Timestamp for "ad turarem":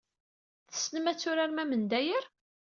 1.11-1.61